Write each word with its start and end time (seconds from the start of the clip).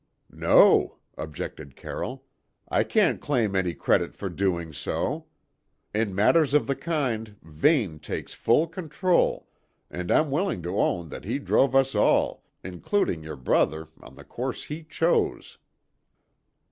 "No," 0.33 0.97
objected 1.15 1.75
Carroll, 1.75 2.25
"I 2.67 2.83
can't 2.83 3.21
claim 3.21 3.55
any 3.55 3.75
credit 3.75 4.15
for 4.15 4.29
doing 4.29 4.73
so. 4.73 5.27
In 5.93 6.15
matters 6.15 6.55
of 6.55 6.65
the 6.65 6.73
kind, 6.75 7.35
Vane 7.43 7.99
takes 7.99 8.33
full 8.33 8.65
control, 8.67 9.47
and 9.91 10.09
I'm 10.11 10.31
willing 10.31 10.63
to 10.63 10.79
own 10.79 11.09
that 11.09 11.23
he 11.25 11.37
drove 11.37 11.75
us 11.75 11.93
all, 11.93 12.43
including 12.63 13.21
your 13.23 13.35
brother, 13.37 13.89
on 14.01 14.15
the 14.15 14.23
course 14.25 14.63
he 14.63 14.81
chose." 14.83 15.59